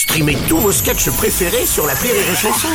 [0.00, 2.68] Streamez tous vos sketchs préférés sur la Rire et Chanson.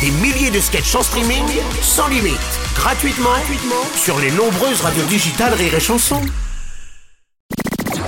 [0.00, 1.44] Des milliers de sketchs en streaming,
[1.82, 2.38] sans limite,
[2.74, 6.22] gratuitement, gratuitement sur les nombreuses radios digitales Rire et Chanson.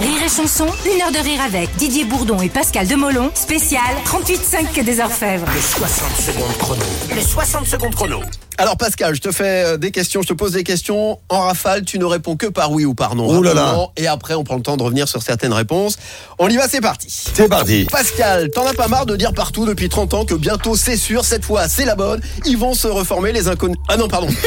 [0.01, 4.83] Rire et chanson, une heure de rire avec Didier Bourdon et Pascal Demolon, spécial 38,5
[4.83, 5.47] des Orfèvres.
[5.55, 6.85] Les 60 secondes chrono.
[7.15, 8.21] Les 60 secondes chrono.
[8.59, 11.85] Alors Pascal, je te fais euh, des questions, je te pose des questions en rafale,
[11.85, 13.41] tu ne réponds que par oui ou par non.
[13.41, 13.89] Là là.
[13.97, 15.97] Et après, on prend le temps de revenir sur certaines réponses.
[16.39, 17.09] On y va, c'est parti.
[17.35, 17.87] C'est parti.
[17.91, 21.25] Pascal, t'en as pas marre de dire partout depuis 30 ans que bientôt c'est sûr,
[21.25, 23.79] cette fois c'est la bonne, ils vont se reformer les inconnus.
[23.89, 24.29] Ah non, pardon.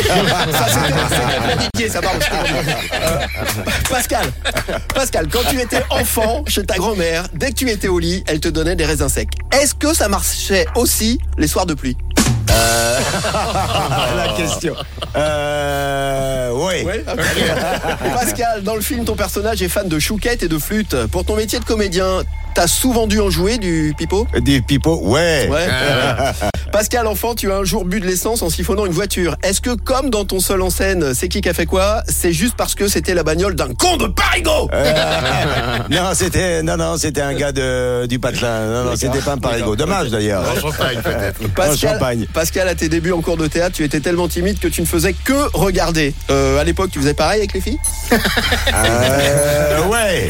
[0.51, 1.99] ça c'était ça.
[1.99, 3.19] Euh,
[3.89, 4.31] Pascal,
[4.93, 8.39] Pascal, quand tu étais enfant chez ta grand-mère, dès que tu étais au lit, elle
[8.39, 9.29] te donnait des raisins secs.
[9.51, 11.97] Est-ce que ça marchait aussi les soirs de pluie?
[14.15, 14.75] la question.
[15.15, 16.83] Euh, oui.
[16.83, 18.13] Ouais, ok.
[18.13, 20.95] Pascal, dans le film, ton personnage est fan de chouquette et de flûte.
[21.07, 24.27] Pour ton métier de comédien, t'as souvent dû en jouer du pipeau?
[24.41, 25.49] Du pipeau, ouais.
[25.49, 25.67] Ouais.
[26.77, 29.35] Pascal, enfant, tu as un jour bu de l'essence en siphonnant une voiture.
[29.41, 32.03] Est-ce que, comme dans ton seul en scène, c'est qui qui a fait quoi?
[32.07, 34.93] C'est juste parce que c'était la bagnole d'un con de Parigo Euh,
[35.89, 38.67] non, c'était non non, c'était un gars de du patelin.
[38.67, 39.75] Non non, c'était pas un parigo.
[39.75, 40.43] Dommage d'ailleurs.
[40.63, 40.69] En
[41.55, 42.27] Pascal, Champagne.
[42.31, 44.85] Pascal, à tes débuts en cours de théâtre, tu étais tellement timide que tu ne
[44.85, 46.13] faisais que regarder.
[46.29, 47.79] Euh, à l'époque, tu faisais pareil avec les filles?
[48.73, 50.29] Euh, ouais.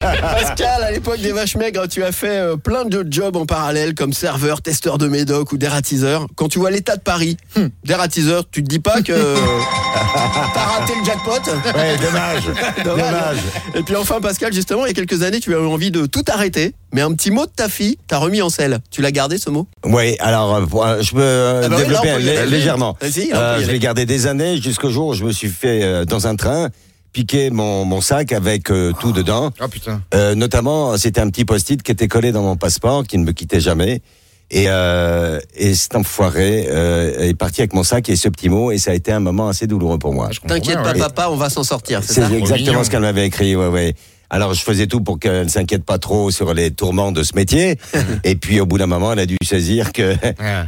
[0.00, 4.12] Pascal, à l'époque des vaches maigres, tu as fait plein de jobs en parallèle comme
[4.12, 6.26] serveur, testeur de médoc ou dératiseur.
[6.36, 9.12] Quand tu vois l'état de Paris, hum, dératiseur, tu te dis pas que
[10.54, 12.42] t'as raté le jackpot Ouais, dommage.
[12.84, 13.38] Dommage.
[13.74, 16.06] Et puis enfin, Pascal, justement, il y a quelques années, tu as eu envie de
[16.06, 18.80] tout arrêter, mais un petit mot de ta fille t'as remis en selle.
[18.90, 19.66] Tu l'as gardé ce mot?
[19.84, 22.96] Oui, alors euh, euh, je peux euh, Ah bah développer peut légèrement.
[23.02, 26.36] Euh, je l'ai gardé des années jusqu'au jour où je me suis fait dans un
[26.36, 26.70] train
[27.12, 29.50] piquer mon, mon sac avec euh, tout dedans.
[29.60, 30.02] Ah putain.
[30.14, 33.32] Euh, notamment, c'était un petit post-it qui était collé dans mon passeport, qui ne me
[33.32, 34.00] quittait jamais.
[34.52, 38.72] Et, euh, et cet enfoiré euh, est parti avec mon sac et ce petit mot,
[38.72, 40.28] et ça a été un moment assez douloureux pour moi.
[40.46, 40.98] T'inquiète pas, ouais.
[40.98, 42.30] papa, on va s'en sortir, c'est C'est ça?
[42.34, 42.84] Exactement mignon.
[42.84, 43.94] ce qu'elle m'avait écrit, ouais, ouais.
[44.30, 47.34] Alors je faisais tout pour qu'elle ne s'inquiète pas trop sur les tourments de ce
[47.34, 47.76] métier.
[48.24, 50.14] et puis au bout d'un moment, elle a dû saisir que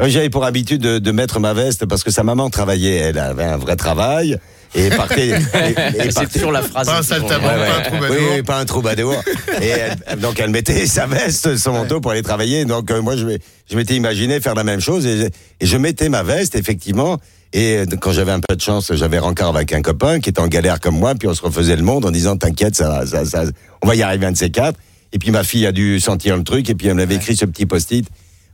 [0.07, 3.45] j'avais pour habitude de, de mettre ma veste parce que sa maman travaillait, elle avait
[3.45, 4.37] un vrai travail.
[4.75, 5.29] Et partait.
[5.31, 6.87] et- et C'est toujours la phrase.
[6.87, 7.67] Pas un saltimbanque, Ouais, ouais.
[7.67, 8.17] pas un troubadour.
[8.19, 9.15] Oui, oui, pas un troubadour.
[9.61, 12.65] Et elle- donc elle mettait sa veste, son manteau pour aller travailler.
[12.65, 15.29] Donc euh, moi je, m'étais imaginé faire la même chose et,
[15.61, 17.19] et je mettais ma veste effectivement.
[17.53, 20.41] Et euh, quand j'avais un peu de chance, j'avais rencard avec un copain qui était
[20.41, 23.25] en galère comme moi, puis on se refaisait le monde en disant t'inquiète, ça, ça,
[23.25, 23.45] ça,
[23.83, 24.79] on va y arriver un de ces quatre.
[25.13, 27.45] Et puis ma fille a dû sentir le truc et puis elle m'avait écrit ce
[27.45, 28.09] petit post-it.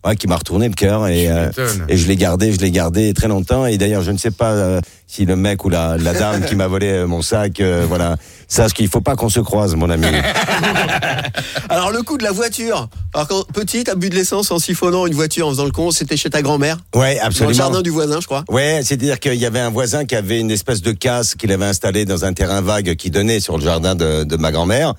[0.06, 1.50] Ouais, qui m'a retourné le cœur et, euh,
[1.88, 4.53] et je l'ai gardé, je l'ai gardé très longtemps et d'ailleurs je ne sais pas
[4.53, 7.84] euh, si le mec ou la, la dame qui m'a volé euh, mon sac, euh,
[7.88, 8.16] voilà,
[8.47, 10.06] sache qu'il faut pas qu'on se croise, mon ami.
[11.69, 12.88] Alors le coup de la voiture.
[13.14, 15.91] Alors quand petit, t'as bu de l'essence en siphonnant une voiture en faisant le con,
[15.91, 16.78] c'était chez ta grand-mère?
[16.94, 17.54] Ouais, Dans le absolument.
[17.54, 18.44] jardin du voisin, je crois.
[18.48, 21.64] Ouais, c'est-à-dire qu'il y avait un voisin qui avait une espèce de casse qu'il avait
[21.64, 24.94] installé dans un terrain vague qui donnait sur le jardin de, de ma grand-mère.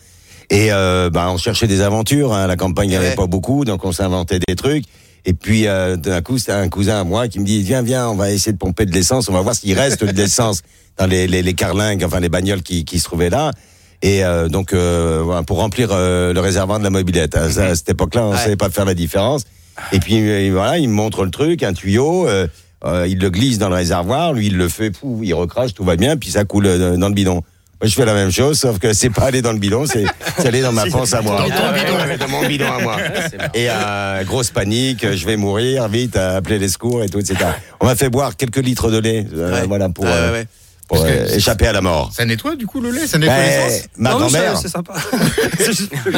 [0.50, 2.34] Et euh, bah, on cherchait des aventures.
[2.34, 2.48] Hein.
[2.48, 4.86] La campagne, il n'y avait pas beaucoup, donc on s'inventait des trucs.
[5.26, 8.08] Et puis euh, d'un coup, c'était un cousin à moi qui me dit viens, viens,
[8.10, 9.30] on va essayer de pomper de l'essence.
[9.30, 10.62] On va voir s'il reste de l'essence
[10.98, 13.52] dans les, les, les carlingues, enfin les bagnoles qui, qui se trouvaient là.
[14.02, 17.36] Et euh, donc euh, pour remplir euh, le réservoir de la mobilette.
[17.36, 17.50] hein.
[17.58, 18.38] À cette époque-là, on Ouais.
[18.38, 19.44] savait pas faire la différence.
[19.92, 22.26] Et puis euh, voilà, il me montre le truc, un tuyau.
[22.28, 22.48] euh,
[23.08, 25.98] il le glisse dans le réservoir, lui il le fait, pouf, il recrache, tout va
[25.98, 26.64] bien, puis ça coule
[26.98, 27.42] dans le bidon.
[27.82, 30.04] Moi je fais la même chose, sauf que c'est pas aller dans le bidon, c'est
[30.46, 31.38] aller dans ma panse à moi.
[31.38, 31.96] Dans ton bidon.
[32.08, 32.98] Ouais, dans mon bidon à moi.
[33.54, 37.38] Et euh, grosse panique, je vais mourir, vite, appeler les secours et tout, etc.
[37.80, 39.68] On m'a fait boire quelques litres de lait, euh, Ouais.
[39.68, 40.46] voilà, pour, euh, ouais.
[40.90, 42.12] Pour euh, c'est- échapper à la mort.
[42.14, 44.94] Ça nettoie du coup le lait Ça nettoie Ben, l'essence ma grand-mère, c'est sympa.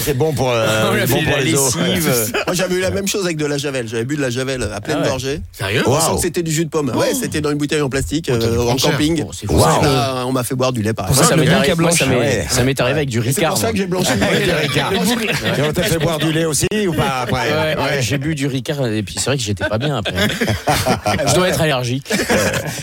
[0.00, 1.76] c'est bon pour, euh, bon pour les os.
[1.76, 2.32] lessive.
[2.46, 3.88] Moi j'avais eu la même chose avec de la javel.
[3.88, 5.08] J'avais bu de la javel à pleine Ah ouais.
[5.08, 5.40] gorgée.
[5.52, 5.82] Sérieux?
[5.86, 6.16] Wow.
[6.16, 6.92] Que c'était du jus de pomme.
[6.96, 9.22] Ouais, c'était dans une bouteille en plastique Oh, euh, en camping.
[9.22, 9.62] Bon, c'est fou, Wow.
[9.62, 9.80] ça.
[9.82, 11.28] Là, on m'a fait boire du lait par exemple.
[11.28, 13.50] ça m'est arrivé, ça m'est- avec du C'est Ricard.
[13.50, 14.10] pour ça que j'ai blanchi.
[14.12, 14.92] Avec le Ricard.
[15.68, 18.46] On t'a fait boire du lait aussi ou pas après Ouais, ouais, j'ai bu du
[18.46, 20.14] Ricard et puis c'est vrai que j'étais pas bien après.
[21.26, 22.10] Je dois être allergique.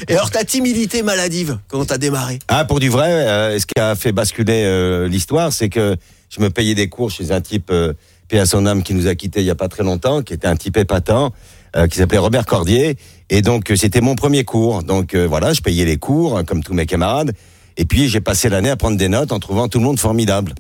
[0.08, 3.80] Et alors ta timidité maladive, quand t'as démarré Ah, pour du vrai, euh, ce qui
[3.80, 5.96] a fait basculer euh, l'histoire, c'est que
[6.30, 7.94] je me payais des cours chez un type, euh,
[8.28, 10.34] paix à son âme, qui nous a quittés il y a pas très longtemps, qui
[10.34, 11.32] était un type épatant,
[11.76, 12.98] euh, qui s'appelait Robert Cordier.
[13.30, 14.84] Et donc, c'était mon premier cours.
[14.84, 17.32] Donc, voilà, je payais les cours, comme tous mes camarades.
[17.78, 20.54] Et puis, j'ai passé l'année à prendre des notes en trouvant tout le monde formidable.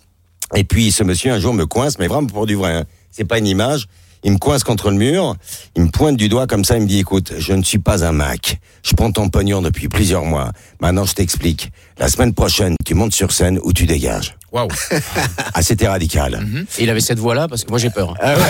[0.56, 2.74] Et puis, ce monsieur, un jour, me coince, mais vraiment pour du vrai.
[2.74, 2.86] Hein.
[3.12, 3.88] C'est pas une image.
[4.24, 5.36] Il me coince contre le mur,
[5.76, 8.06] il me pointe du doigt comme ça, il me dit écoute, je ne suis pas
[8.06, 8.60] un Mac.
[8.84, 10.52] Je prends ton pognon depuis plusieurs mois.
[10.80, 11.72] Maintenant, je t'explique.
[11.98, 14.36] La semaine prochaine, tu montes sur scène ou tu dégages.
[14.52, 14.68] Waouh.
[15.54, 16.40] Ah, c'était radical.
[16.78, 18.14] Et il avait cette voix-là parce que moi j'ai peur.
[18.22, 18.42] Ah ouais.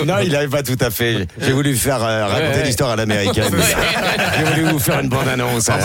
[0.00, 1.26] Euh, non, il n'avait pas tout à fait.
[1.40, 2.64] J'ai voulu faire euh, raconter Ouais.
[2.64, 3.44] l'histoire à l'américaine.
[4.38, 5.68] J'ai voulu vous faire une bande-annonce.
[5.70, 5.78] hein.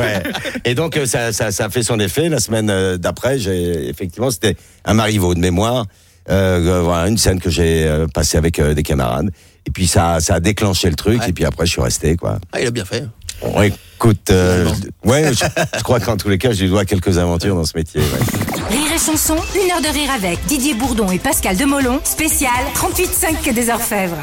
[0.00, 0.22] Ouais.
[0.64, 2.28] Et donc, euh, ça, ça, ça a fait son effet.
[2.28, 5.86] La semaine euh, d'après, j'ai effectivement, c'était un Marivaux de mémoire.
[6.30, 9.30] Euh, euh, voilà, une scène que j'ai euh, passée avec euh, des camarades.
[9.66, 11.20] Et puis, ça, ça a déclenché le truc.
[11.20, 11.30] Ouais.
[11.30, 12.38] Et puis après, je suis resté, quoi.
[12.52, 13.04] Ah, il a bien fait.
[13.42, 14.68] Bon, écoute, euh,
[15.04, 15.44] ouais, je,
[15.76, 18.00] je crois qu'en tous les cas, je lui dois quelques aventures dans ce métier.
[18.00, 18.66] ouais.
[18.76, 23.52] Rire et chanson, une heure de rire avec Didier Bourdon et Pascal Demolon, spécial 38,5
[23.52, 24.16] des Orfèvres.